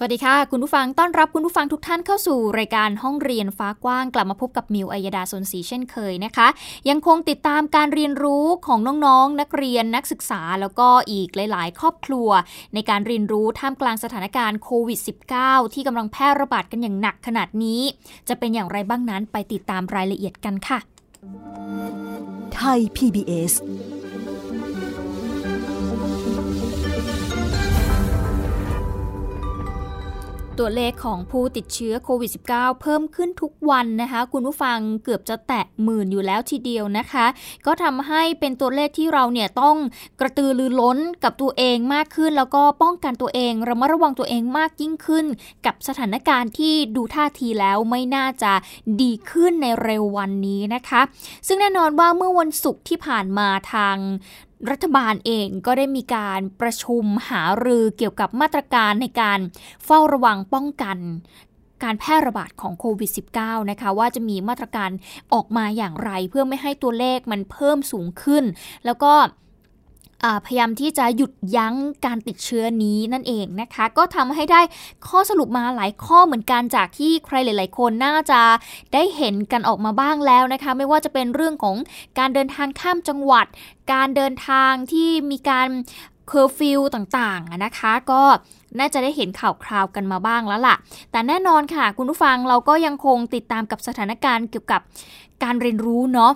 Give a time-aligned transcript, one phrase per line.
[0.00, 6.48] สวัสดีค่ะ คุณผู้ฟังต้อนรับคุณผู้ฟังทุกท่านเข้าสู่รายการห้องเรียนฟ้ากว้างกลับมาพบกับมิวอัยดาสนศรีเช่นเคยนะคะ
[6.88, 12.28] ยังคงติดตามการเรียนรู้ของน้องๆนนักเรียนนักศึกษา แล้วก็อีกหลาย ๆ ครอบครัว
[12.74, 15.00] ในการเรียนรู้ท่ามกลางสถานการณ์โควิด
[15.36, 17.82] -19 ที่กำลังแพร่ระบาดกันอย่างหนักขนาดนี้
[18.28, 20.78] จะเป็นอย่างไรบ้างนั้นไปติดตามรายละเอียดกันค่ะ
[22.54, 23.52] ไทย PBS
[30.58, 37.26] ตัวเลขของผู้ติดเชื้อโควิด -19 เพิ่มขึ้นทุกวันนะคะ คุณผู้ฟังเกือบจะแตะหมื่นอยู่แล้วทีเดียวนะคะ
[37.66, 39.76] ก็ทำให้เป็นตัวเลขที่เราเนี่ยต้อง
[40.20, 45.26] กระตือรือร้นกับตัวเองมากขึ้น แล้วก็ป้องกันตัวเองระมัดระวังตัวเองมากยิ่งขึ้น
[45.66, 48.52] กับสถานการณ์ที่ดูท่าทีแล้วไม่น่าจะ
[49.02, 51.00] ดีขึ้นในเร็ววันนี้นะคะ
[51.46, 53.96] ซึ่งแน่นอนว่าเมื่อวันศุกร์ที่ผ่านมาทาง
[54.70, 59.38] รัฐบาลเองก็ได้มีการประชุมหารือเกี่ยวกับมาตรการในการ
[59.84, 60.98] เฝ้าระวังป้องกัน
[61.84, 64.90] การแพร่ระบาดของโควิด -19 นะคะว่าจะมีมาตรการ
[65.32, 68.44] ออกมาอย่างไรเพื่อไม่ให้ตัวเลขมันเพิ่มสูงขึ้น
[68.84, 69.12] แล้วก็
[70.44, 71.74] พยายามที่จะหยุดยั้ง
[72.06, 74.60] การติดเชื้อนี้นั่นเองนะคะ ก็ทำให้ได้
[75.08, 78.40] ข้อสรุปมาหลายข้อเหมือนกันจากที่ใครหลาย ๆ คนน่าจะ
[78.92, 81.76] ได้เห็นกันออกมาบ้างแล้วนะคะ ไม่ว่าจะเป็นเรื่องของ
[82.18, 83.46] การเดินทางข้ามจังหวัด
[83.92, 85.68] การเดินทางที่มีการ
[86.28, 88.22] เคอร์ฟิวต่างๆนะคะ ก็
[88.78, 90.76] น่าจะได้เห็นข่าวคราวกันมาบ้างแล้วล่ะ
[91.10, 94.80] แต่แน่นอนค่ะ คุณผู้ฟังเราก็ยังคงติดตามกับสถานการณ์เกี่ยวกับ
[95.42, 96.32] การเรียนรู้เนาะ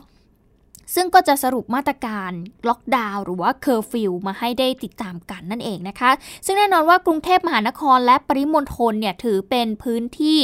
[0.94, 2.30] ซึ่งก็จะสรุปมาตรการ
[2.68, 6.11] ล็อกดาวน์หรือว่าเคอร์ฟิวมาให้ได้ติดตามกันนั่นเองนะคะ
[6.46, 10.39] ซึ่งแน่นอนว่ากรุงเทพมหานครและปริมณฑลเนี่ยถือเป็นพื้นที่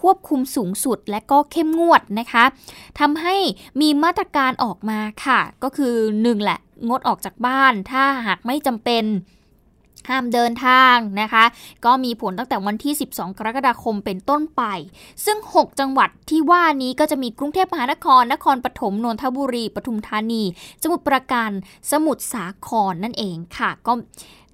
[0.00, 2.44] ควบคุมสูงสุดและก็เข้มงวดนะคะ
[3.00, 3.36] ทำให้
[3.80, 9.04] มีมาตรการออกมาค่ะ ก็คือ 1 แหละ งดออกจากบ้าน ถ้าหากไม่จำเป็น
[10.08, 11.44] ห้ามเดินทางนะคะ
[11.84, 14.62] ก็มีผลตั้งแต่วันที่ 12 กรกฎาคมเป็นต้นไป
[15.24, 20.42] ซึ่ง 6 จังหวัดที่ว่านี้ก็จะมีกรุงเทพมหานคร นครปฐมนนทบุรี ปทุมธานี
[20.82, 21.50] สมุทรปราการ
[21.90, 23.92] สมุทรสาครนั่นเองค่ะ ก็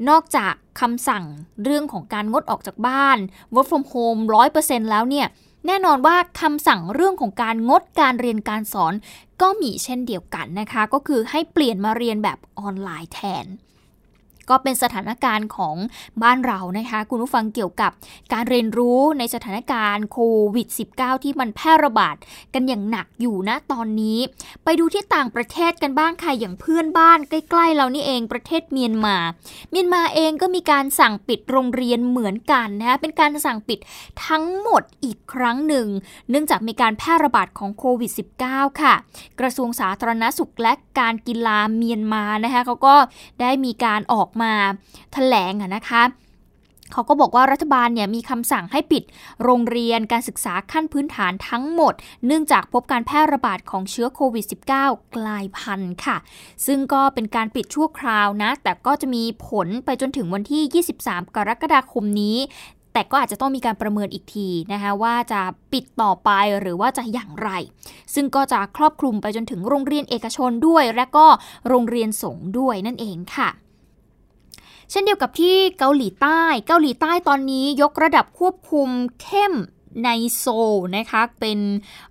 [0.09, 1.25] นอกจากคำสั่ง
[1.65, 3.19] เรื่องของการงดออกจากบ้าน
[3.55, 4.21] work from home
[4.55, 5.27] 100%แล้วเนี่ย
[5.67, 8.95] แน่นอนว่าคำสั่งเรื่องของการงดการเรียนการสอน
[9.41, 13.47] ก็มีเช่นเดียวกันนะคะ ก็คือให้เปลี่ยนมาเรียนแบบออนไลน์แทน
[14.51, 15.77] ก็เป็นสถานการณ์ของ
[16.23, 17.93] บ้านเรานะคะ คุณผู้ฟังเกี่ยวกับ
[18.33, 20.19] การเรียนรู้ในสถานการณ์โค
[20.55, 22.17] วิด -19 ที่มันแพร่ระบาด
[22.55, 24.19] กันอย่างหนักอยู่นะตอนนี้
[24.65, 29.17] ไปดูที่ต่างประเทศกันบ้างค่ะอย่างเพื่อนบ้านใกล้ ๆ เรานี่เองประเทศเมียนมา
[29.71, 33.79] เมียนมาเองก็มีการสั่งปิดโรงเรียนเหมือนกันนะคะเป็นการสั่งปิด
[34.27, 35.87] ทั้งหมดอีกครั้งหนึ่ง
[36.31, 38.13] เนื่องจากมีการแพร่ระบาดของโควิด
[38.45, 38.95] -19 ค่ะ
[39.41, 42.97] กระทรวงสาธารณสุขและการกีฬาเมียนมานะคะเขาก็
[43.41, 44.55] ได้มีการออกมา
[45.13, 46.03] แถลงนะคะ
[46.93, 49.03] เขาก็บอกว่ารัฐบาลเนี่ยมีคำสั่งให้ปิด
[49.45, 51.95] โรงเรียนการศึกษาขั้นพื้นฐานทั้งหมด
[52.27, 54.45] เนื่องจากพบการแพร่ระบาดของเชื้อโควิด
[54.81, 56.17] -19 กลายพันธุ์ค่ะ
[56.67, 62.39] ซึ่งก็เป็นการปิดชั่วคราวนะ แต่ก็จะมีผลไปจนถึงวันที่ 23 กรกฎาคมนี้
[62.93, 65.41] แต่ก็อาจจะต้องมีการประเมินอีกทีนะคะว่าจะ
[65.73, 67.51] ปิดต่อไปหรือว่าจะอย่างไร
[68.15, 71.27] ซึ่งก็จะครอบคลุมไปจนถึงโรงเรียนเอกชนด้วย และก็
[71.69, 73.49] โรงเรียนสงฆ์ด้วยนั่นเองค่ะ
[74.91, 78.89] เช่นเดียวกับที่เกาหลีใต้ เกาหลีใต้ตอนนี้ยกระดับควบคุม
[79.23, 79.55] เข้ม
[80.05, 80.45] ในโซ
[80.97, 81.59] นะคะเป็น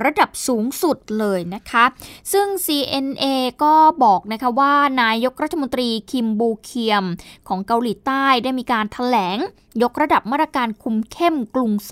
[0.05, 1.85] ระดับสูงสุดเลยนะคะ
[2.31, 3.25] ซึ่ง CNA
[3.63, 3.73] ก็
[4.03, 7.03] บอกนะคะว่านายกรัฐมนตรีคิมบูเคียม
[7.47, 9.37] ของเกาหลีใต้ได้มีการถแถลง
[9.83, 11.91] ยกระดับมาตรการคุมเข้มกรุงโซ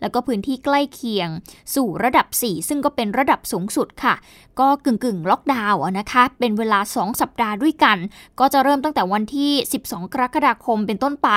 [0.00, 1.28] แล้วก็พื้นที่ใกล้เคียง
[1.74, 4.14] สู่ระดับ 4 ซึ่งก็เป็นระดับสูงสุดค่ะ
[4.60, 7.98] ก็กึ่งกึ่งล็อกดาวน์นะคะ เป็นเวลา 2 สัปดาห์ด้วยกัน
[8.40, 11.30] ก็จะเริ่มตั้งแต่วันที่ 12 กรกฎาคมเป็นต้นไป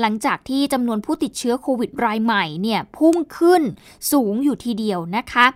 [0.00, 3.62] หลังจากที่จำนวนผู้ติดเชื้อโควิดรายใหม่เนี่ยพุ่งขึ้น
[4.12, 5.46] สูงอยู่ทีเดียวนะคะ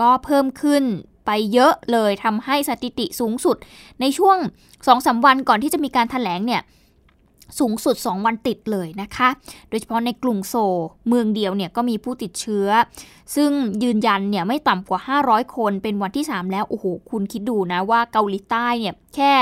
[0.00, 0.84] ก็เพิ่มขึ้น
[1.26, 3.56] ไปเยอะเลยทำให้สถิติสูงสุด
[4.00, 4.38] ในช่วง
[4.80, 6.62] 2-3 วันก่อนที่จะมีการถแถลงเนี่ย
[7.58, 9.28] สูงสุด 2 วันติดเลยนะคะ
[9.68, 10.54] โดยเฉพาะในกรุงโซ
[11.08, 12.68] เมืองเดียวเนี่ยก็มีผู้ติดเชื้อ
[13.34, 13.50] ซึ่ง
[13.82, 19.32] ยืนยันเนี่ยไม่ต่ำกว่า 500 คนเป็นวันที่ 3 แล้ว โอ้โห คุณคิดดูนะว่าเกาหลีใต้เนี่ยแค่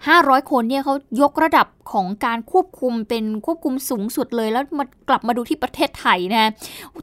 [0.00, 6.50] 500 คนเนี่ยเขายกระดับของการควบคุมเป็นควบคุมสูงสุดเลย แล้วมากลับมาดูที่ประเทศไทยนะ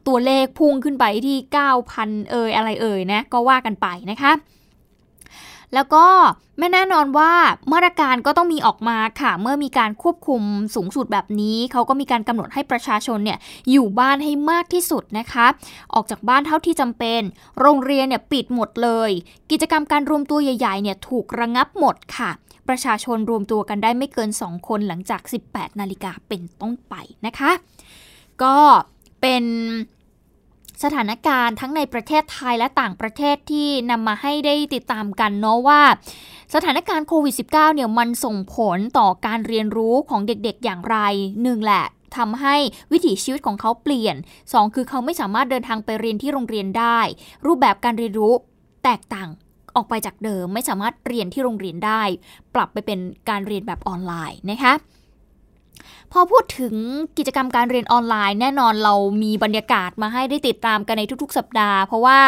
[0.08, 1.36] ตัวเลขพุ่งขึ้นไปที่
[1.84, 4.32] 9,000 เอ่ยอะไรเอ่ยนะก็ว่ากันไปนะคะ
[5.74, 6.06] แล้วก็
[6.58, 7.32] ไม่แน่นอนว่า
[7.72, 10.42] มาตรการก็ต้องมีออกมาค่ะ เมื่อมีการควบคุม
[10.74, 13.38] สูงสุดแบบนี้ เขาก็มีการกำหนดให้ประชาชนเนี่ย
[13.70, 15.46] อยู่บ้านให้มากที่สุดนะคะ
[15.94, 17.20] ออกจากบ้านเท่าที่จำเป็น
[17.60, 19.10] โรงเรียนเนี่ยปิดหมดเลย
[19.50, 22.30] กิจกรรมการรวมตัวใหญ่ๆเนี่ยถูกระงับหมดค่ะ
[22.68, 26.94] ประชาชนรวมตัวกันได้ไม่เกิน 2 คนหลังจาก 18 นาฬิกาเป็นต้นไป
[27.26, 27.50] นะคะ
[28.42, 28.56] ก็
[29.20, 29.44] เป็น
[30.82, 35.82] สถานการณ์ทั้งในประเทศไทยและต่างประเทศที่นำมาให้ได้ติดตามกันเนาะว่า
[36.54, 40.96] สถานการณ์โควิด -19 เนี่ยมันส่งผลต่อการเรียนรู้ของเด็กๆอย่างไร
[41.42, 41.84] หนึ่งแหละ
[42.16, 42.56] ทำให้
[42.92, 46.98] วิถีชีวิตของเขาเปลี่ยน 2 คือเขาไม่สามารถเดินทางไปเรียนที่โรงเรียนได้
[47.46, 48.32] รูปแบบการเรียนรู้
[48.84, 49.28] แตกต่าง
[49.76, 52.02] ออกไปจากเดิม ไม่สามารถเรียนที่โรงเรียนได้
[52.54, 52.98] ปรับไปเป็น
[53.28, 54.72] การเรียนแบบออนไลน์นะคะ
[56.12, 56.74] พอพูดถึง
[57.18, 62.20] กิจกรรมการเรียนออนไลน์ แน่นอนเรามีบรรยากาศมาให้ได้ติดตามกันในทุก ๆ สัปดาห์ เพราะว่า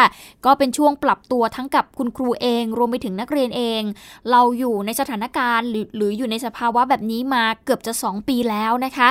[0.45, 3.81] ก็เป็นช่วงปรับตัวทั้งกับคุณครูเอง รวมไปถึงนักเรียนเอง
[4.31, 9.09] เราอยู่ในสถานการณ์ หรือหรืออยู่ในสภาวะแบบนี้มาเกือบจะ 2 ปีแล้วนะคะ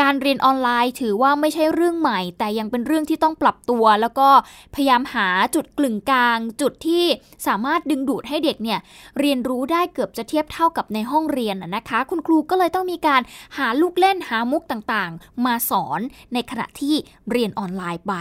[0.00, 4.28] การเรียนออนไลน์ถือว่าไม่ใช่เรื่องใหม่ แต่ยังเป็นเรื่องที่ต้องปรับตัว แล้วก็
[4.74, 7.04] พยายามหาจุดกลึงกลาง จุดที่
[7.46, 8.78] สามารถดึงดูดให้เด็กเนี่ย
[9.20, 13.20] เรียนรู้ได้เกือบจะเทียบเท่ากับในห้องเรียนนะคะ คุณครูก็เลยต้องมีการ
[13.58, 16.00] หาลูกเล่นหามุกต่างๆ มาสอน
[16.32, 16.94] ในขณะที่
[17.30, 18.14] เรียนออนไลน์ไป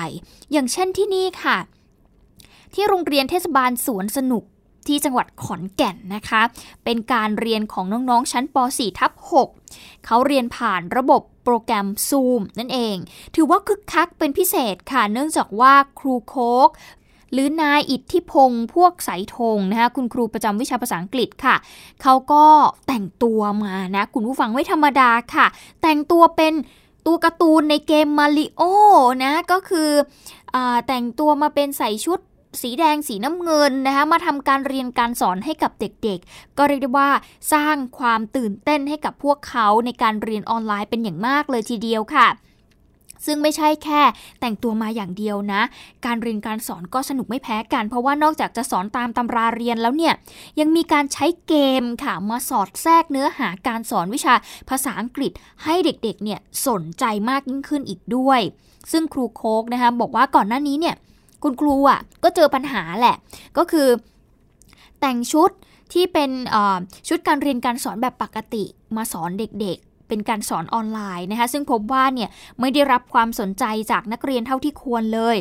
[0.52, 1.58] อย่างเช่นที่นี่ค่ะ
[2.74, 4.44] ที่โรงเรียนเทศบาลสวนสนุก
[4.88, 6.42] ที่จังหวัดขอนแก่นนะคะ
[6.84, 9.12] เป็นการเรียนของน้องๆ ชั้นป .4 ทับ
[9.58, 12.98] 6เขาเรียนผ่านระบบโปรแกรม Zoom นั่นเอง
[13.36, 16.36] ถือว่าคึกคักเป็นพิเศษค่ะ เนื่องจากว่าครูโค
[16.68, 16.70] ก
[17.32, 21.56] หรือนายอิทธิพงศ์พวกสายธงนะคะคุณครูประจำวิชาภาษาอังกฤษค่ะ
[22.02, 22.46] เขาก็
[22.88, 25.46] แต่งตัวมานะคุณผู้ฟังไม่ธรรมดาค่ะ
[25.82, 26.54] แต่งตัวเป็น
[27.06, 28.62] ตัวการ์ตูนในเกมมาริโอ
[29.24, 29.90] นะก็คือ
[30.56, 30.58] อ
[30.88, 32.20] แต่งตัวมาเป็นใส่ชุด
[32.62, 37.10] สีแดงสีน้ำเงินนะคะมาทำการเรียนการสอนให้กับเด็กๆ ก็เรียกได้ว่า
[37.54, 42.28] สร้างความตื่นเต้นให้กับพวกเขาในการเรียนออนไลน์เป็นอย่างมากเลยทีเดียวค่ะ
[43.26, 44.02] ซึ่งไม่ใช่แค่
[44.40, 45.62] แต่งตัวมาอย่างเดียวนะ
[46.06, 50.14] การเรียนการสอนก็สนุกไม่แพ้กัน เพราะว่านอกจากจะสอนตามตำราเรียนแล้วเนี่ย
[50.60, 54.34] ยังมีการใช้เกมค่ะ มาสอดแทรกเนื้อหาการสอนวิชา
[54.70, 55.32] ภาษาอังกฤษ
[55.64, 58.40] ให้เด็กๆเนี่ยสนใจมากยิ่งขึ้นอีกด้วย
[58.92, 60.96] ซึ่งครูโคกนะคะบอกว่าก่อนหน้านี้เนี่ย
[61.44, 63.16] คุณครูอะก็เจอปัญหาแหละ
[63.58, 63.88] ก็คือ
[65.00, 65.50] แต่งชุด
[65.94, 66.32] ที่เป็น
[67.08, 68.64] ชุดการเรียนการสอนแบบปกติ
[68.96, 69.78] มาสอนเด็ก
[70.12, 72.30] เป็นการสอนออนไลน์นะคะซึ่งพบว่าเนี่ย
[72.60, 75.36] ไม่ได้รับความสนใจจากนักเรียนเท่าที่ควรเลย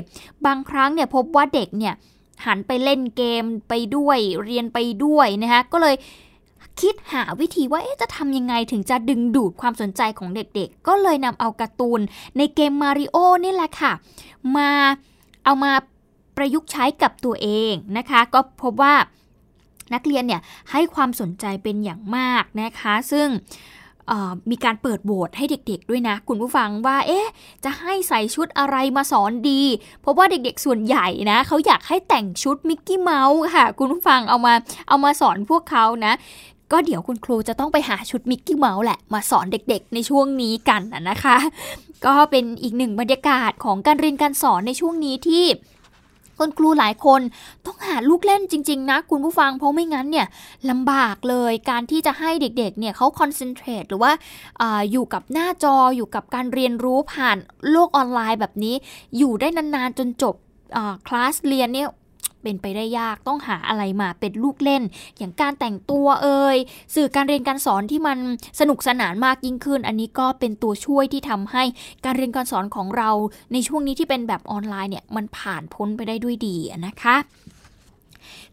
[0.46, 1.94] บางครั้งเนี่ยพบว่าเด็กเนี่ย
[2.46, 5.96] หันไปเล่นเกมไปด้วยเรียนไปด้วยนะคะก็เลย
[6.80, 12.00] คิดหาวิธีว่าจะทำยังไงถึงจะดึงดูดความสนใจของเด็กๆ ก็เลยนำเอาการ์ตูน
[12.36, 13.92] ในเกมมาริโอนี่แหละค่ะ
[14.56, 14.70] มา
[15.44, 15.72] เอามา
[16.36, 18.94] ประยุกต์ใช้กับตัวเองนะคะ ก็พบว่า
[19.94, 20.40] นักเรียนเนี่ย
[20.70, 23.28] ให้ความสนใจเป็นอย่างมากนะคะ ซึ่ง
[24.50, 27.26] มีการเปิดโหวตให้เด็กๆด้วยนะ คุณผู้ฟังว่า เอ๊ะ
[27.64, 29.62] จะให้ใส่ชุดอะไรมาสอนดี
[30.00, 34.54] เพราะว่าเด็กๆส่วนใหญ่นะเขาอยากให้แต่งชุดมิกกี้เมาส์ค่ะ คุณผู้ฟังเอามา
[34.88, 36.12] เอามาสอนพวกเขานะ
[36.72, 41.36] ก็เดี๋ยวคุณครูจะต้องไปหาชุดมิกกี้เมาส์แหละ มาสอนเด็กๆ ในช่วงนี้กันนะคะ
[42.06, 45.44] ก็เป็นอีกหนึ่งบรรยากาศของการเรียนการสอนในช่วงนี้ที่
[46.40, 47.20] คุณครูหลายคน
[47.66, 50.26] ต้องหาลูกเล่นจริง ๆ นะ คุณผู้ฟังเพราะไม่งั้นเนี่ย
[50.70, 54.12] ลำบากเลยการที่จะให้เด็กๆเนี่ยเขา concentrate หรือว่า
[54.60, 57.36] ออยู่กับหน้าจออยู่กับการเรียนรู้ผ่าน
[57.70, 58.74] โลกออนไลน์แบบนี้
[59.18, 60.34] อยู่ได้นานๆจนจบ
[61.06, 61.88] คลาสเรียนเนี่ย
[62.42, 64.82] เป็นไปได้ยากต้องหาอะไรมาเป็นลูกเล่น
[65.18, 66.56] อย่างการแต่งตัวเอ่ย
[66.94, 68.18] สื่อการเรียนการสอนที่มัน
[68.60, 71.62] สนุกสนานมากยิ่งขึ้น อันนี้ก็เป็นตัวช่วยที่ทำให้
[72.04, 73.10] การเรียนการสอนของเรา
[73.52, 76.56] ในช่วงนี้ที่เป็นแบบออนไลน์เนี่ยมันผ่านพ้นไปได้ด้วยดี
[76.86, 77.16] นะคะ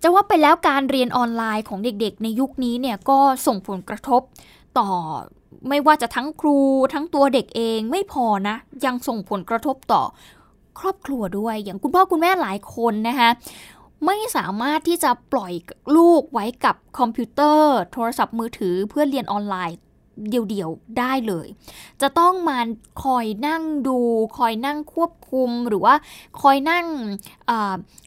[0.02, 4.22] จะว่าไปแล้วการเรียนออนไลน์ของเด็กๆ ในยุคนี้เนี่ยก็ส่งผลกระทบ
[4.80, 4.90] ต่อ
[5.70, 6.58] ไม่ว่าจะทั้งครู
[6.94, 10.04] ทั้งตัวเด็กเองไม่พอนะ ยังส่งผลกระทบต่อ
[10.80, 13.30] ครอบครัวด้วยอย่างคุณพ่อคุณแม่หลายคนนะคะ
[14.06, 15.54] ไม่สามารถที่จะปล่อย
[15.96, 19.78] ลูกไว้กับคอมพิวเตอร์ โทรศัพท์มือถือเพื่อเรียนออนไลน์
[20.30, 21.48] เดียวๆได้เลย
[22.02, 22.60] จะต้องมา
[23.04, 24.00] คอยนั่งดู
[24.38, 25.96] คอยนั่งควบคุมหรือว่า
[26.42, 26.86] คอยนั่ง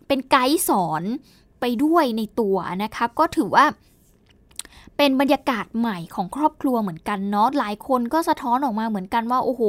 [0.07, 1.03] เป็นไกด์สอน
[1.61, 3.65] ไปด้วยในตัวนะคะ ก็ถือว่า
[5.03, 9.63] เป็นบรรยากาศใหม่ของครอบครัวเหมือนกันเนาะหลายคนก็สะท้อนออกมาเหมือนกันว่าโอ้โห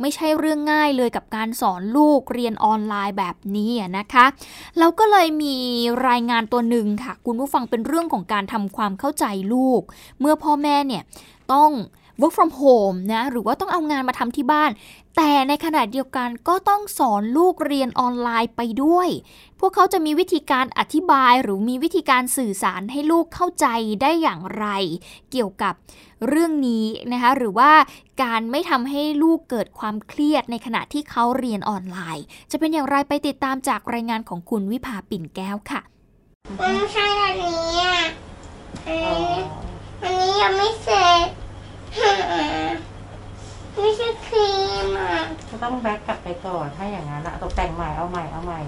[0.00, 4.26] ไม่ใช่เรื่องง่ายเลยกับการสอนลูกเรียนออนไลน์แบบนี้นะคะ
[4.78, 5.56] แล้วก็เลยมี
[6.08, 9.82] รายงานตัวหนึ่งค่ะ คุณผู้ฟังเป็นเรื่องของการทำความเข้าใจลูก
[10.20, 11.02] เมื่อพ่อแม่เนี่ย
[11.52, 11.70] ต้อง
[12.20, 14.70] work from home นะหรือว่าต้องเอางานมาทำที่บ้าน
[15.16, 19.08] แต่ในขณะเดียวกันก็ต้องสอนลูกเรียนออนไลน์ไปด้วย
[19.60, 23.66] พวกเขาจะมีวิธีการอธิบายหรือมีวิธีการสื่อสารให้ลูกเข้าใจ
[24.02, 24.66] ได้อย่างไร
[25.30, 25.74] เกี่ยวกับ
[26.28, 27.70] เรื่องนี้นะคะหรือว่า
[28.22, 35.80] การไม่ทำให้ลูกเกิดความเครียดในขณะที่เขาเรียนออนไลน์ จะเป็นอย่างไรไปติดตามจากรายงานของคุณวิภาปิ่นแก้วค่ะ
[36.58, 37.98] ไม่ใช่อันนี้อะ
[40.02, 41.45] อันนี้ยังไม่เสร็จ
[43.80, 44.52] ไม่ใช่ครี
[44.86, 45.16] มอะ
[45.50, 48.60] ก็ต้องแบ็กกลับไปก่อนถ้าอย่างนั้นอะตกแต่งใหม่เอาใหม่เอาใหม่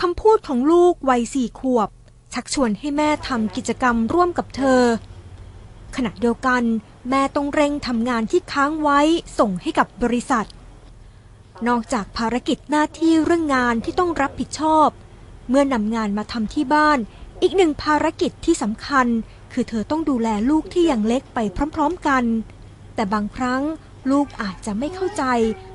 [0.00, 1.88] คำพูดของลูกวัยสี่ขวบ
[2.34, 4.82] ชักชวนให้แม่ทำกิจกรรมร่วมกับเธอ
[5.96, 6.62] ขณะเดียวกัน
[7.10, 9.00] แม่ต้องเร่งทำงานที่ค้างไว้
[9.38, 10.46] ส่งให้กับบริษัท
[11.68, 14.88] นอกจากภารกิจหน้าที่เรื่องงานที่ต้องรับผิดชอบ
[15.48, 16.98] เมื่อนำงานมาทำที่บ้าน
[17.42, 19.06] อีกหนึ่งภารกิจที่สำคัญ
[19.52, 21.38] คือเธอต้องดูแลลูกที่ยังเล็กไป
[21.76, 22.24] พร้อมๆกัน
[22.94, 23.62] แต่บางครั้ง
[24.10, 25.24] ลูกอาจจะไม่เข้าใจ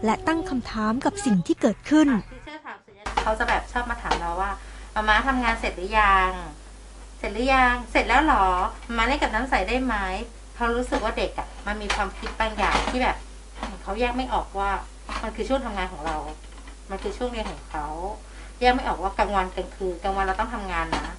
[0.05, 2.07] และตั้งคำถามกับสิ่งที่เกิดขึ้น
[3.21, 4.51] เขาจะแบบชอบมาถามเราว่า
[4.95, 6.29] มาม่าทำงานเสร็จหรือยัง
[7.19, 8.45] เสร็จหรือยัง เสร็จแล้วหรอ
[8.97, 9.95] มาเล่นกับน้ำใสได้ไหม
[10.55, 13.17] เขารู้สึกว่าเด็กอะ่ะ มันมีความคิดบางอย่างที่แบบ
[13.83, 14.69] เขาแยกไม่ออกว่า
[15.23, 16.17] มันคือช่วงทำงานของเรา
[16.89, 17.87] มันคือช่วงเรียนของเขา
[18.59, 21.15] แยกไม่ออกว่ากลางวันกลางคืนกลางวันเราต้องทำงานนะ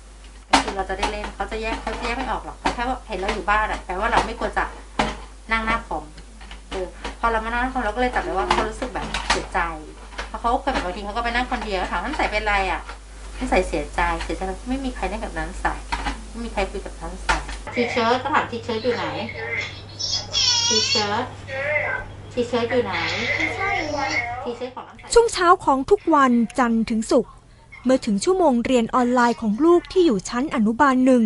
[0.62, 4.64] คืนเราจะได้เล่นเขาจะแยกเขาจะแยกไม่ออกหรอกเขาแค่ว่าเห็นเราอยู่บ้านอะแปลว่าเราไม่ควรจะ
[5.52, 6.04] นั่งหน้าคอม
[6.70, 6.86] เออ
[7.20, 9.60] พอเรามานั่งหน้าคอมเราก็เลยจับได้ว่าเขารู้สึกแบบเสียใจ
[10.28, 12.80] เพราะเขาเคยแบบบางทีเขาก็ไปนั่งคนเดียวถามน้ำใสเป็นไรอะ
[13.38, 15.74] น้ำใสเสียใจเสียใจไม่มีใครเล่นกับน้ำใส
[16.30, 19.06] ไม่มีใครคุยกับน้ำใส teacher ก็ถาม teacher อยู่ไหน
[20.68, 22.94] teacher teacher อยู่ไหน
[24.42, 27.32] teacher ของน้ำใสช่วงเช้าของทุกวันจันทร์ถึงศุกร์
[27.88, 31.24] เมื่อถึงชั่วโมงเรียนออนไลน์ของลูกที่อยู่ชั้นอนุบาลหนึ่ง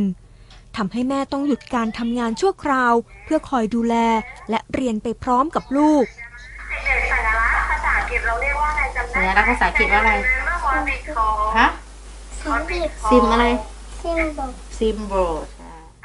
[0.77, 3.95] ทำให้แม่ต้องหยุดการทำงานชั่วคราว เพื่อคอยดูแล
[4.51, 6.05] และเรียนไปพร้อมกับลูก
[8.11, 10.13] กิจเราเรียกว่าอะไรจำได้สัญลักษณ์ภาษาอังกฤษว่าอะไร
[11.59, 11.69] ฮะ
[13.11, 13.47] ซิมอะไร
[14.03, 14.41] ซิมโบ
[14.79, 15.15] ซิมโบ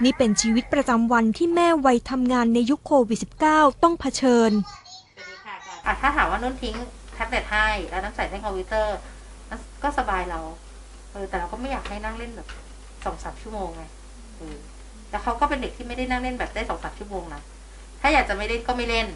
[0.03, 3.19] นี่เป็นชีวิตประจำวันที่แม่วัยทำงานในยุคโควิด
[3.51, 4.51] -19 ต้องเผชิญ
[6.01, 6.75] ถ้าถามว่านุ่นทิ้ง
[7.13, 8.95] แท็บเล็ตให้แล้วน้ำใส่ในคอมพิวเตอร์
[9.83, 10.39] ก็สบายเรา
[11.11, 12.47] เออ แต่เราก็ไม่อยากให้นั่งเล่นแบบ
[13.05, 13.83] สองสามชั่วโมงไง
[14.37, 14.57] เออ
[15.11, 17.41] แล้วเขาก็เป็นเด็กที่ไม่ได้นั่งเล่นแบบได้สองสามชั่วโมงนะ
[18.01, 19.07] ถ้าอยากจะไม่เล่นก็ไม่เล่น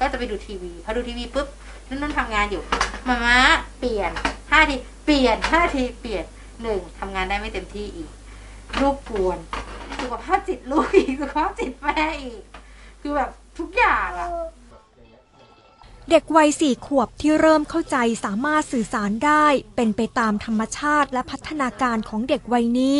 [0.00, 1.48] ก็จะไปดูทีวี พอดูทีวีปุ๊บ
[1.88, 2.62] นุ่นนุ่นทำงานอยู่
[3.08, 3.38] มามา
[3.78, 4.12] เปลี่ยน
[4.50, 6.24] ห้าทีเปลี่ยนห้าทีเปลี่ยน
[6.62, 8.10] หนึ่งทำงานได้ไม่เต็มที่อีก
[8.80, 9.38] ลูกกวน
[10.02, 12.42] สุขภาพจิตลูกอีกสุขภาพจิตแม่อีก
[13.00, 14.28] คือแบบทุกอย่างอะ
[16.08, 22.98] เด็กวัยสี่ขวบที่เริ่มเข้าใจสามารถสื่อสารได้ เป็นไปตามธรรมชาติและพัฒนาการของเด็กวัยนี้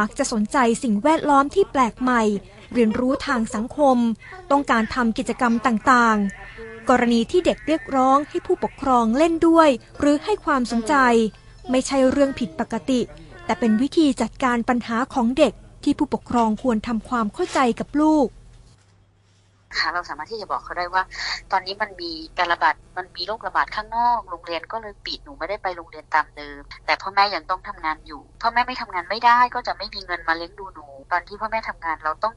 [0.00, 2.22] มักจะสนใจสิ่งแวดล้อมที่แปลกใหม่
[2.72, 3.98] เรียนรู้ทางสังคม
[4.50, 10.94] ต้องการทำกิจกรรมต่างๆ กรณีที่เด็กเรียกร้องให้ผู้ปกครองเล่นด้วย หรือให้ความสนใจ
[11.70, 13.00] ไม่ใช่เรื่องผิดปกติ
[13.44, 15.52] แต่เป็นวิธีจัดการปัญหาของเด็ก
[15.84, 18.26] ที่ผู้ปกครองควรทำความเข้าใจกับลูก
[19.78, 21.02] ค่ะเราสามารถที่จะบอกเขาได้ว่า
[21.52, 32.34] ตอนนี้มันมีการระบาดมันมีโรคระบาดข้างนอกโรงเรียนก็เลยปิดหนูไม่ได้ไปโรงเรียนตามเดิม แต่พ่อแม่ยังต้องทำงานอยู่พ่อแม่ไม่ทำงานไม่ได้ก็จะไม่มีเงินมาเลี้ยงดูหนู ตอนที่พ่อแม่ทำงานเราต้อง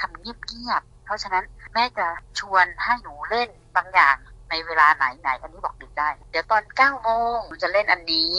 [0.00, 2.06] ทำเงียบๆเพราะฉะนั้นแม่จะ
[2.40, 4.16] ชวนให้หนูเล่นบางอย่าง
[4.50, 8.32] ในเวลาไหนไหนอันนี้บอกดึกได้ เดี๋ยวตอนเก้าโมงหนูจะเล่นอันนี้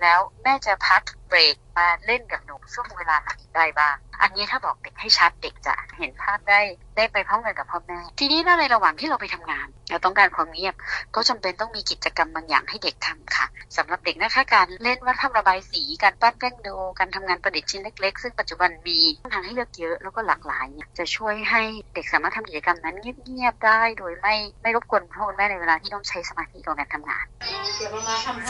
[0.00, 6.60] แล้วแม่จะพัก เบรกมาเล่นกับหนูช่วงเวลาไหนได้บ้าง อันนี้ถ้าบอกเด็กให้ชัดเด็กจะเห็นภาพได้
[6.96, 10.74] ได้ไปพร้อมกันกับพ่อแม่ ทีนี้ในระหว่างที่เราไปทำงาน เราต้องการความเงียบ
[11.14, 13.46] ก็จำเป็นต้องมีกิจกรรมบางอย่างให้เด็กทำค่ะ
[13.76, 18.98] สำหรับเด็กนะคะการเล่นวัดภาพระบายสี การปั้นแป้งโด การทำงานประดิษฐ์ชิ้นเล็ก ๆ ซึ่งปัจจุบันมี
[19.32, 21.62] ทางให้เลือกเยอะแล้วก็หลากหลายเนี่ยจะช่วยให้
[21.94, 27.24] เด็กสามารถทำกิจกรรมนั้นเงียบๆได้ โดยไม่ไม่รบกวนพ่อแม่ในเวลาที่ต้องใช้สมาธิกับการทำงาน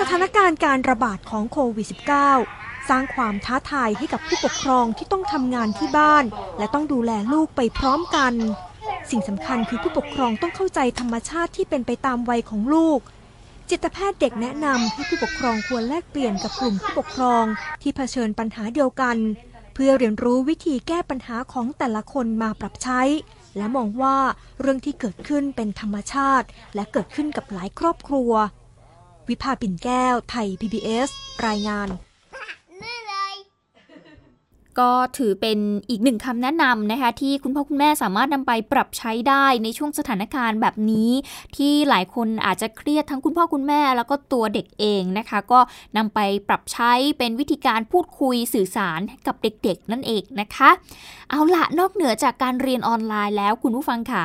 [0.00, 6.24] สถานการณ์การระบาดของโควิด -19 สร้างความท้าทายให้กับผู้ปกครองที่ต้องทำงานที่บ้าน
[6.58, 8.34] และต้องดูแลลูกไปพร้อมกัน
[9.10, 13.00] สิ่งสำคัญคือผู้ปกครองต้องเข้าใจธรรมชาติที่เป็นไปตามวัยของลูก
[13.70, 17.44] จิตแพทย์เด็กแนะนำให้ผู้ปกครองควรแลกเปลี่ยนกับกลุ่มผู้ปกครอง
[17.82, 19.16] ที่เผชิญปัญหาเดียวกัน
[19.74, 23.02] เพื่อเรียนรู้วิธีแก้ปัญหาของแต่ละคนมาปรับใช้
[23.56, 24.16] และมองว่า
[24.60, 28.32] เรื่องที่เกิดขึ้นเป็นธรรมชาติ และเกิดขึ้นกับหลายครอบครัว
[29.28, 31.08] วิภาปิ่นแก้ว ไทย PBS
[31.46, 31.88] รายงาน
[32.82, 33.11] minute.
[34.80, 35.58] ก็ถือเป็น
[35.90, 41.10] อีกหนึ่งคำแนะนำนะคะ ที่คุณพ่อคุณแม่สามารถนำไปปรับใช้ได้ในช่วงสถานการณ์แบบนี้
[41.56, 45.60] ที่หลายคนอาจจะเครียดทั้งคุณพ่อคุณแม่แล้วก็ตัวเด็กเองนะคะ ก็
[45.96, 50.70] นำไปปรับใช้เป็นวิธีการพูดคุยสื่อสารกับเด็กๆ นั่นเองนะคะ
[51.30, 54.24] เอาละนอกเหนือจากการเรียนออนไลน์แล้วคุณผู้ฟังขา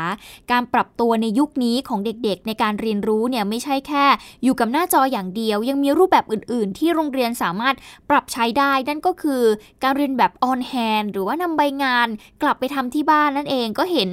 [0.51, 4.06] การปรับตัวในยุคนี้ของเด็กๆ ในการเรียนรู้เนี่ยไม่ใช่แค่
[4.44, 7.75] อยู่กับหน้าจออย่างเดียว ยังมีรูปแบบอื่น ๆ ที่โรงเรียนสามารถ
[8.10, 9.42] ปรับใช้ได้นั่นก็คือ
[9.84, 12.08] การเรียนแบบออนแฮนหรือว่านำใบงาน
[12.41, 14.10] กลับไปทำที่บ้านนั่นเองก็เห็น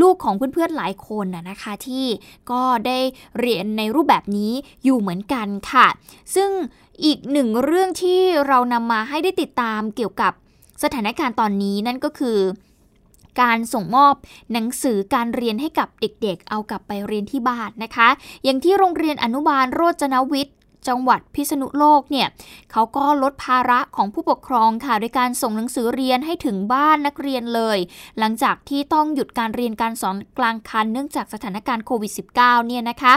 [0.00, 2.06] ลูกของเพื่อนๆหลายคนน่ะนะคะที่
[2.50, 2.98] ก็ได้
[3.38, 4.52] เรียนในรูปแบบนี้
[4.84, 5.86] อยู่เหมือนกันค่ะ
[6.34, 6.50] ซึ่ง
[7.04, 10.32] อีกหนึ่งเรื่องที่เรานำมาให้ได้ติดตามเกี่ยวกับ
[10.82, 12.38] สถานการณ์ตอนนี้นั่นก็คือ
[13.40, 14.14] การส่งมอบ
[14.52, 18.08] หนังสือการเรียนให้กับเด็กๆ เอากลับไปเรียนที่บ้านนะคะ
[18.44, 20.55] อย่างที่โรงเรียนอนุบาลโรจนวิทย์
[20.88, 22.28] จังหวัดพิษณุโลกเนี่ย
[22.72, 27.78] เขาก็ลดภาระของผู้ปกครองค่ะโดยการส่งหนังสือเรียนให้ถึงบ้านนักเรียนเลย
[28.18, 33.14] หลังจากที่ต้องหยุดการเรียนการสอนกลางคันเนื่องจากสถานการณ์โควิด -19 เนี่ยนะคะ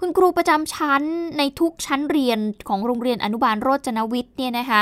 [0.00, 1.02] คุณครูประจำชั้น
[1.38, 4.80] ในทุกชั้นเรียนของโรงเรียนอนุบาลโรจนวิทย์เนี่ยนะคะ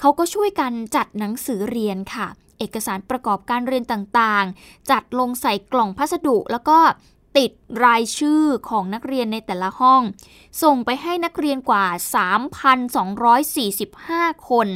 [0.00, 6.78] เขาก็ช่วยกันจัดหนังสือเรียนค่ะ เอกสารประกอบการเรียนต่างๆ จัดลงใส่กล่องพัสดุแล้วก็
[7.36, 7.50] ติด
[7.84, 10.02] รายชื่อของนักเรียนในแต่ละห้อง
[10.62, 11.86] ส่งไปให้นักเรียนกว่า
[14.34, 14.68] 3,245 คน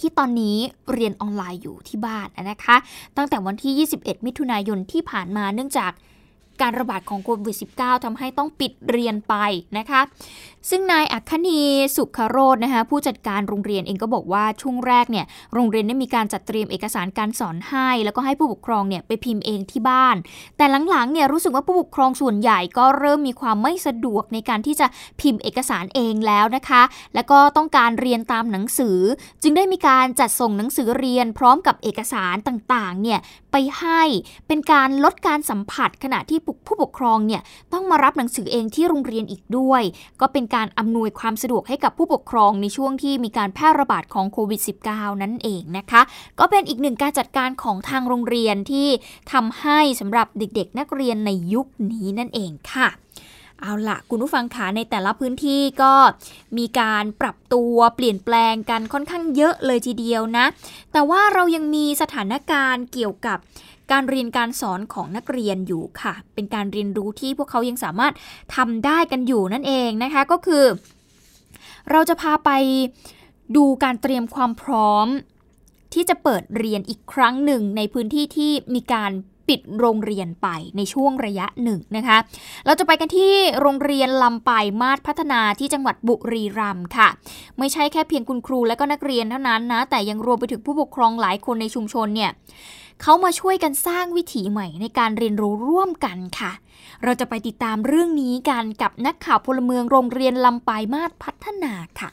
[0.00, 0.58] ที่ตอนนี้
[0.92, 2.76] เรียนออนไลน์อยู่ที่บ้านนะคะ
[3.16, 5.92] ตั้งแต่วันที่ 21 มิถุนายนที่ผ่านมาเนื่องจาก
[6.62, 9.34] การระบาดของโควิด -19 ทำให้ต้องปิดเรียนไป
[9.78, 10.00] นะคะ
[10.70, 11.60] ซึ่งนายอัคคณี
[11.96, 20.16] สุขโรจนะคะผู้จัดการโรงเรียนเองก็บอกว่าช่วงแรกเนี่ยโรงเรียนได้มีการจัดเตรียมเอกสารการสอนให้ แล้วก็ให้ผู้ปกครองเนี่ยไปพิมพ์เองที่บ้าน
[20.56, 24.86] แต่หลังๆเนี่ยรู้สึกว่าผู้ปกครองส่วนใหญ่ก็เริ่มมีความไม่สะดวกในการที่จะ
[25.20, 26.82] พิมพ์เอกสารเองแล้วนะคะ
[27.14, 28.98] แล้วก็ต้องการเรียนตามหนังสือ
[29.42, 33.18] จึงได้มีการจัดส่งหนังสือเรียนพร้อมกับเอกสารต่างๆเนี่ย
[33.52, 34.02] ไปให้
[34.48, 39.82] เป็นการลดการสัมผัสขณะที่ผู้ปกครองเนี่ยต้องมารับหนังสือเองที่โรงเรียนอีกด้วย
[40.20, 46.02] ก็เป็นการอำนวยความสะดวกให้กับผู้ปกครองในช่วงที่มีการแพร่ระบาดของโควิด -19 นั่นเองนะคะ
[46.38, 48.88] ก็เป็นอีกหนึ่งการจัดการของทางโรงเรียนที่
[49.32, 52.88] ทำให้สำหรับเด็กๆ นักเรียนในยุคนี้นั่นเองค่ะ
[53.62, 55.94] เอาละคุณผู้ฟังขาในแต่ละพื้นที่ก็
[56.58, 60.46] มีการปรับตัวเปลี่ยนแปลงกันค่อนข้างเยอะเลยทีเดียวนะ
[60.92, 63.38] แต่ว่าเรายังมีสถานการณ์เกี่ยวกับ
[63.92, 68.14] การเรียนการสอนของนักเรียนอยู่ค่ะ เป็นการเรียนรู้ที่พวกเขายังสามารถ
[68.56, 70.64] ทำได้กันอยู่นั่นเองนะคะ ก็คือ
[71.90, 72.50] เราจะพาไป
[73.56, 75.06] ดูการเตรียมความพร้อม
[75.94, 79.12] ที่จะเปิดเรียนอีกครั้งหนึ่งในพื้นที่ที่มีการ
[79.48, 82.18] ปิดโรงเรียนไปในช่วงระยะหนึ่งนะคะ
[82.66, 87.08] เราจะไปกันที่โรงเรียนลำปายมาศพัฒนาที่จังหวัดบุรีรัมย์ค่ะ
[87.58, 92.30] ไม่ใช่แค่เพียงคุณครูและก็นักเรียนเท่านั้นนะ แต่ยังรวมไปถึงผู้ปกครองหลายคนในชุมชนเนี่ย
[93.02, 96.52] เขามาช่วยกันสร้างวิถีใหม่ในการเรียนรู้ร่วมกันค่ะ
[97.04, 102.08] เราจะไปติดตามเรื่องนี้กันกับนักข่าวพลเมืองโรงเรียนลำปายมาศพัฒนาค่ะ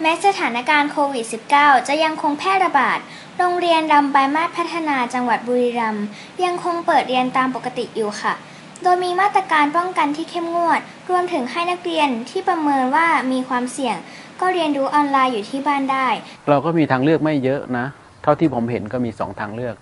[0.00, 2.98] แม้สถานการณ์โควิด -19 จะยังคงแพร่ระบาด
[3.38, 6.06] โรงเรียนลำปายมาศพัฒนาจังหวัดบุรีรัมย์
[6.44, 8.34] ยังคงเปิดเรียนตามปกติอยู่ค่ะ
[8.82, 13.96] โดยมีมาตรการป้องกันที่เข้มงวด รวมถึงให้นักเรียนที่ประเมินว่ามีความเสี่ยง
[14.40, 16.08] ก็เรียนรู้ออนไลน์อยู่ที่บ้านได้
[16.48, 19.76] เราก็มีทางเลือกไม่เยอะนะเท่าที่ผมเห็นก็มีสองทางเลือก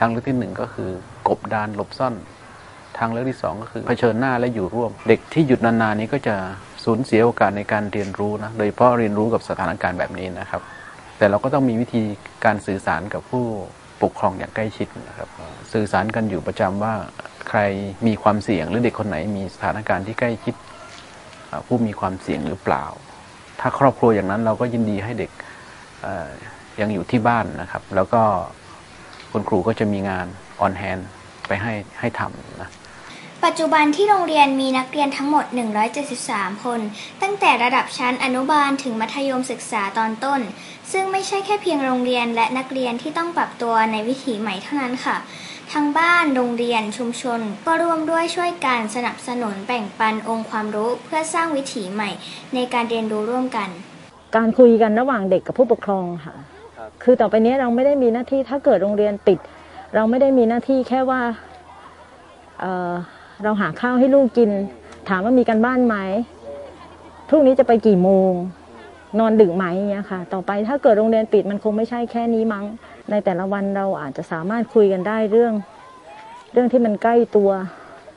[0.00, 0.90] ทางเลือกที่หนึ่งก็คือ
[1.28, 2.14] กบดานหลบซ่อน
[2.98, 6.34] ทางเลือกที่สองก็คือเผชิญหน้าและอยู่ร่วม เด็กที่หยุดนานๆนี้ก็จะ
[6.84, 10.62] สูญเสียโอกาสในการเรียนรู้นะ โดยเฉพาะเรียนรู้กับสถานการณ์แบบนี้นะครับ
[11.18, 12.02] แต่เราก็ต้องมีวิธี
[12.44, 13.44] การสื่อสารกับผู้
[14.02, 15.28] ปกครองอย่างใกล้ชิดนะครับ
[15.72, 16.94] สื่อสารกันอยู่ประจำว่า
[17.48, 17.60] ใคร
[18.06, 20.54] มีความเสี่ยงหรือเด็กคนไหนมีสถานการณ์ที่ใกล้ชิด
[21.66, 22.84] ผู้มีความเสี่ยงหรือเปล่า
[23.60, 25.30] ถ้าครอบครัวอย่างนั้นเราก็ยินดีให้เด็ก
[26.80, 28.22] ยังอยู่ที่บ้านนะครับ แล้วก็
[29.32, 30.26] คุณครูก็จะมีงาน
[30.60, 30.98] ออนแฮน
[31.46, 32.70] ไปให้ให้ทำนะ
[33.44, 35.44] ปัจจุบันที่โรงเรียนมีนักเรียนทั้งหมด
[36.04, 36.80] 173 คน
[37.22, 40.40] ตั้งแต่ระดับชั้นอนุบาลถึงมัธยมศึกษาตอนต้น
[40.92, 45.16] ซึ่งไม่ใช่แค่เพียงโรงเรียนและนักเรียนที่ต้องปรับตัวในวิถีใหม่เท่านั้นค่ะ
[45.72, 52.10] ทั้งบ้านโรงเรียนชุมชน ก็ร่วมด้วยช่วยกันสนับสนุนแบ่งปันองค์ความรู้เพื่อสร้างวิถีใหม่
[52.54, 53.68] ในการเรียนรู้ร่วมกัน
[54.36, 56.34] การคุยกันระหว่างเด็กกับผู้ปกครองค่ะ
[57.02, 59.38] คือต่อไปนี้เราไม่ได้มีหน้าที่ถ้าเกิดโรงเรียนปิด
[59.94, 61.20] เราไม่ได้มีหน้าที่แค่ว่า
[62.60, 64.50] เเราหาข้าวให้ลูกกิน
[65.08, 65.96] ถามว่ามีกันบ้านไหม
[67.28, 68.32] พรุ่งนี้จะไปกี่โมง
[69.18, 72.64] นอนดึกไหมอย่างเงี้ยค่ะ ต่อไปถ้าเกิดโรงเรียนปิดมันคงไม่ใช่แค่นี้มั้ง
[73.10, 75.52] ในแต่ละวันเราอาจจะสามารถคุยกันได้เรื่อง
[76.52, 77.50] เรื่องที่มันใกล้ตัว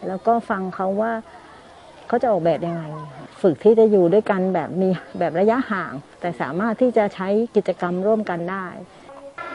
[0.08, 1.12] แล้วก็ฟังเขาว่า
[2.08, 2.84] เขาจะออกแบบยังไง
[3.41, 8.65] ฝึกที่จะอยู่ด้วยกันแบบมีแบบระยะห่าง แต่สามารถที่จะใช้กิจกรรมร่วมกันได้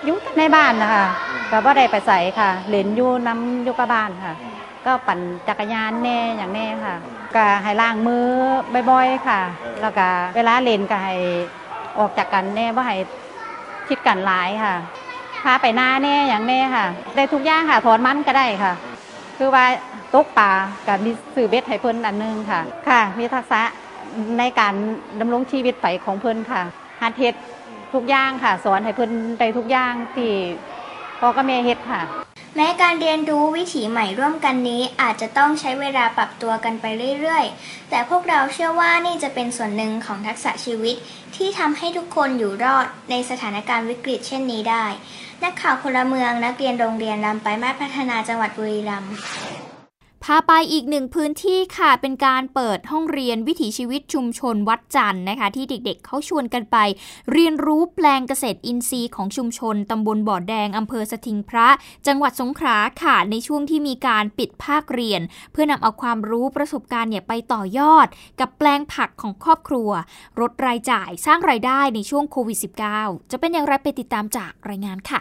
[0.05, 1.07] อยุ่ในบ้านนะคะ
[1.51, 4.35] ก็บ่ได้ไปใส่ค่ะเล่นอยู่น้ำอยู่กับบ้านค่ะ
[4.87, 6.95] ก็ปั่นจักรยานแน่อย่างแน่ค่ะ
[7.35, 8.27] ก็ให้ล้างมือ
[8.91, 9.41] บ่อยๆค่ะ
[9.81, 11.15] แล้วก็เวลาเล่นก็ให้
[11.99, 12.97] ออกจากกันแน่ว่าให้
[13.89, 14.75] คิดกันหลายค่ะ
[15.45, 18.73] พาไปหน้าแน่อย่างแน่ค่ะ ได้ทุกอย่างค่ะถอนมันก็ได้ค่ะ
[19.39, 19.65] คือว่า
[20.15, 20.51] ตกปลา
[20.87, 23.63] กับมีสื่อเบ็ดให้เพิ่นอันหนึงค่ะ ค่ะ มีทักษะ
[24.39, 24.75] ในการ
[25.21, 26.63] ดำรงชีวิตไปของเพิ่นค่ะ
[27.03, 27.35] หัดเฮ็ด
[27.95, 30.31] ทุกอย่างค่ะ สอนให้เพิ่นได้ทุกอย่างที่
[31.21, 32.03] พ่อกับแม่เฮ็ดค่ะ
[32.57, 36.85] แม้การเรียนรู้วิถีใหม่ร่วมกันนี้อาจจะต้องใช้เวลาปรับตัวกันไป
[37.21, 40.97] เรื่อยๆ แต่พวกเราเชื่อว่านี่จะเป็นส่วนหนึ่งของทักษะชีวิต
[41.37, 44.85] ที่ทำให้ทุกคนอยู่รอดในสถานการณ์วิกฤตเช่นนี้ได้
[45.43, 49.15] นักข่าวพลเมืองนักเรียนโรงเรียนลำไปมาพัฒนาจังหวัดบุรีรัมย์
[50.31, 56.77] พาไปอีกหนึ่งพื้นที่ค่ะ เป็นการเปิดห้องเรียนวิถีชีวิตชุมชนวัดจันทร์นะคะ ที่เด็กๆเขาชวนกันไป
[57.33, 61.69] เรียนรู้แปลงเกษตรอินทรีย์ของชุมชนตำบลบ่อแดงอำเภอสถิงพระ
[62.07, 65.21] จังหวัดสงขลาค่ะ ในช่วงที่มีการปิดภาคเรียน
[65.53, 68.07] เพื่อนำเอาความรู้ประสบการณ์เนี่ยไปต่อยอด
[68.41, 69.91] กับแปลงผักของครอบครัว
[70.41, 72.59] ลดรายจ่ายสร้างรายได้ในช่วงโควิด
[72.95, 75.19] -19 จะเป็นอย่างไรไปติดตามจากรายงานค่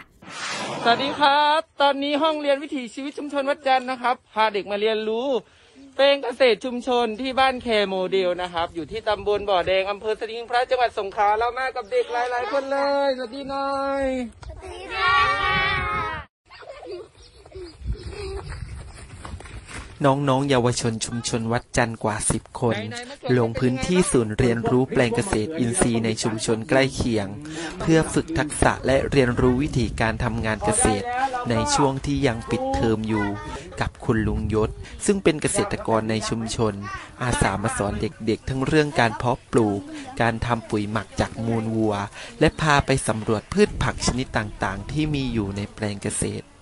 [0.82, 5.28] สวัสดีครับ ตอนนี้ห้องเรียนวิถีชีวิตชุมชนวัดจันทร์นะครับ พาเด็กมาเรียนรู้
[5.96, 14.04] เป็นเกษตรชุมชนที่บ้านแคโมเดลนะครับ อยู่ที่ตำบลบ่อแดงอำเภอสลิงพระจังหวัดสงขลาเรามากับเด็กหลายๆคนเลย สวัสดีหน่อย
[14.46, 15.16] สวัสดีค่ะ
[20.04, 22.76] น้องๆ เยาวชนชุมชนวัดจันทร์กว่า 10 คน
[23.38, 27.26] ลงพื้นที่ศูนย์เรียนรู้แปลงเกษตรอินทรีย์ในชุมชนใกล้เคียง
[27.80, 31.06] เพื่อฝึกทักษะและเรียนรู้วิธีการทำงานเกษตร
[31.50, 33.26] ในช่วงที่ยังปิดเทอมอยู่
[33.80, 34.70] กับคุณลุงยศ
[35.06, 36.74] ซึ่งเป็นเกษตรกรในชุมชน
[37.22, 39.80] อาสามาสอนเด็กๆ ทั้งเรื่องการเพาะปลูก
[40.20, 41.94] การทำปุ๋ยหมักจากมูลวัว
[42.40, 46.55] และพาไปสำรวจพืชผักชนิดต่างๆ ที่มีอยู่ในแปลงเกษตรได้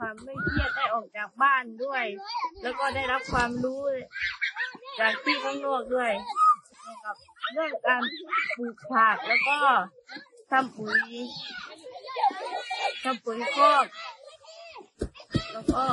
[0.00, 2.04] ความไม่เครียดได้ออกจากบ้านด้วย
[2.62, 3.82] แล้วก็ได้รับความรู้
[5.00, 6.12] จากที่ข้างนอกด้วย
[6.82, 7.16] เกี่ยวกับ
[7.52, 8.02] เรื่องการ
[8.56, 9.58] ปลูกผักแล้วก็
[10.50, 11.00] ทำปุ๋ย
[13.04, 13.84] ทำปุ๋ยคอก
[15.52, 15.84] แล้วก็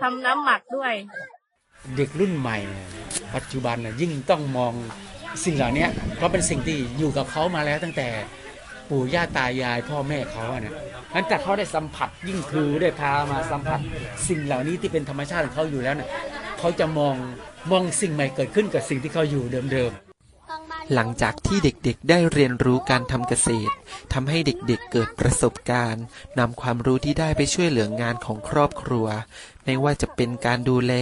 [0.00, 0.94] ทำน้ำหมักด้วย
[1.96, 2.58] เด็กรุ่นใหม่
[3.34, 4.72] ปัจจุบันน่ะยิ่งต้องมอง
[5.44, 8.08] สิ่งเหล่านี้เพราะเป็นสิ่งที่อยู่กับเขามาแล้วตั้งแต่
[8.90, 10.74] ปู่ย่าตายายพ่อแม่เขาอะนะ
[11.14, 13.80] นั้นแต่เขาได้สัมผัสยิ่งครูได้พามาสัมผัส
[14.28, 16.08] สิ่งเหล่านี้ที่เป็นธรรมชาติของเขาอยู่แล้วเนี่ย
[16.58, 17.14] เขาจะมอง
[17.70, 20.14] มองสิ่งใหม่เกิดขึ้นกับสิ่งที่เขาอยู่เดิมๆ
[20.94, 23.72] หลังจากที่เด็กๆ ได้เรียนรู้การทำเกษตร
[24.12, 26.04] ทำให้เด็กๆ เกิดประสบการณ์
[26.38, 29.06] นำความรู้ที่ได้ไปช่วยเหลืองานของครอบครัว
[29.64, 30.92] ไม่ว่าจะเป็นการดูแล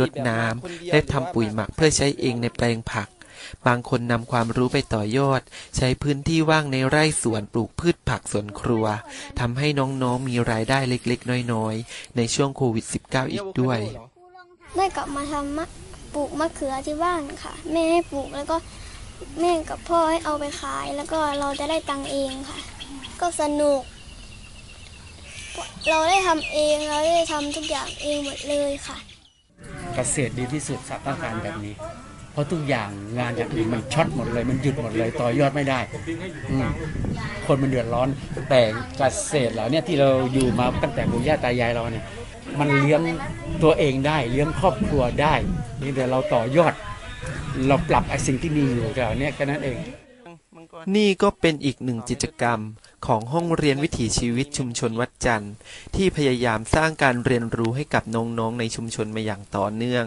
[0.00, 3.08] รดน้ำและทำปุ๋ยหมักเพื่อใช้เองในแปลงผัก
[3.66, 5.40] บางคนนำความรู้ไปต่อยอด
[5.76, 8.86] ใช้พื้นที่ว่างในไร่สวนปลูกพืชผักสวนครัว
[9.40, 9.66] ทำให้
[10.02, 13.80] น้องๆ มีรายได้เล็กๆ น้อยๆ ในช่วงโควิด -19 อีกด้วย
[14.76, 15.66] ได้กลับมาทำมะ
[16.14, 18.56] ปลูกมะเขือที่บ้านค่ะ แม่ให้ปลูกแล้วก็
[19.40, 22.58] แม่กับพ่อให้เอาไปขาย แล้วก็เราจะได้ตังค์เองค่ะ
[23.20, 23.82] ก็สนุก
[25.88, 28.96] เราได้ทำเองเราได้ทำทุกอย่างเองหมดเลยค่ะ
[29.94, 35.80] เกษตรดีที่สุดสัตว์ต้องการแบบนี้เพ ราะทุกอย่างงานอย่างอื่นมันช็อตหมดเลย มันหยุดหมดเลยต่อยอดไม่ได้
[36.50, 36.68] อืม
[37.46, 38.08] คนมันเดือดร้อน
[38.50, 38.60] แต่
[38.98, 42.04] เกษตรเหล่านี้ที่เราอยู่มาตั้งแต่ปู่ย่าตายายเราเนี่ย
[42.60, 43.00] มันเลี้ยง
[43.62, 45.34] ตัวเองได้เลี้ยงครอบครัวได้
[45.80, 46.74] นี่เดี๋ยวเราต่อยอด
[47.68, 49.78] เราปรับไอ้สิ่งที่มีอยู่เหล่านี้แค่นั้นเอง
[50.96, 52.58] นี่ก็เป็นอีกหนึ่งกิจกรรม
[53.06, 55.52] ของห้องเรียนวิถีชีวิตชุมชนวัดจันทร์
[55.94, 60.04] ที่พยายามสร้างการเรียนรู้ให้กับน้องๆในชุมชนมาอย่างต่อเนื่อง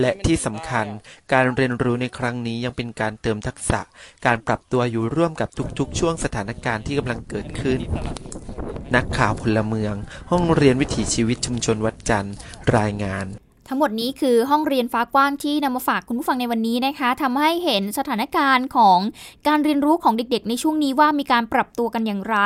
[0.00, 0.86] และที่สำคัญ
[1.32, 3.80] การเรียนรู้ในครั้งนี้ยังเป็นการเติมทักษะ
[4.26, 7.80] การปรับตัวอยู่ร่วมกับทุกๆ ช่วงสถานการณ์ที่กำลังเกิดขึ้น
[8.94, 9.94] นักข่าวพลเมือง
[10.30, 12.34] ห้องเรียนวิถีชีวิตชุมชนวัดจันทร์
[12.76, 13.26] รายงาน
[13.68, 18.98] ทั้งหมดนี้คือห้องเรียนฟ้ากว้างที่นำมาฝากคุณผู้ฟังในวันนี้นะคะทำให้เห็นสถานการณ์ของ
[19.48, 22.38] การเรียนรู้ของเด็กๆ ในช่วงนี้ว่ามีการปรับตัวกันอย่างไร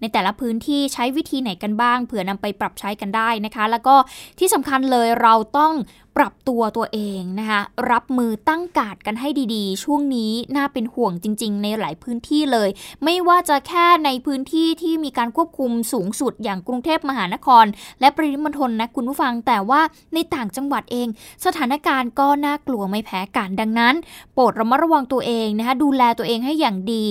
[0.00, 3.94] ในแต่ละพื้นที่ใช้วิธีไหนกันบ้าง เผื่อนำไปปรับใช้กันได้นะคะ แล้วก็
[4.38, 5.72] ที่สำคัญเลยเราต้อง
[6.16, 12.68] ปรับตัวตัวเองนะคะรับมือตั้งกาดกันให้ดีๆ ช่วงนี้น่าเป็นห่วงจริง ๆ ในหลายพื้นที่เลย
[13.04, 17.64] ไม่ว่าจะแค่ในพื้นที่ที่มีการควบคุมสูงสุดอย่างกรุงเทพมหานคร
[18.00, 19.80] และปริมณฑลนะคุณผู้ฟังแต่ว่า
[20.14, 21.08] ในต่างจังหวัดเอง
[21.44, 23.94] สถานการณ์ก็น่ากลัวไม่แพ้กันดังนั้น
[24.32, 27.04] โปรดระมัดระวังตัวเองนะคะดูแลตัวเองให้อย่างดี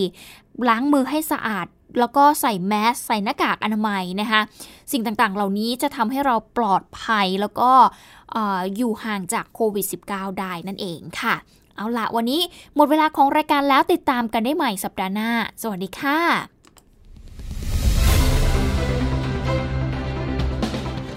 [0.69, 1.67] ล้างมือให้สะอาด
[1.99, 4.41] แล้วก็ใส่แมสใส่หน้ากากอนามัยนะคะ
[4.91, 7.71] สิ่งต่างๆ เหล่านี้จะทำให้เราปลอดภัยแล้วก็
[8.75, 11.35] อยู่ห่างจากโควิด -19 ได้นั่นเองค่ะ
[11.75, 12.41] เอาละวันนี้
[12.75, 16.19] หมดเวลาของรายการแล้วติดตามกันได้ใหม่สัปดาห์หน้า สวัสดีค่ะ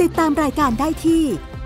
[0.03, 1.23] ติดตามรายการได้ที่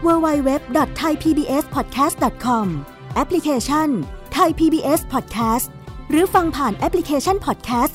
[0.07, 2.67] www.thaipbspodcast.com
[3.15, 3.89] แอปพลิเคชัน
[4.37, 5.67] Thai PBS Podcast
[6.11, 7.95] หรือฟังผ่านแอปพลิเคชัน Podcast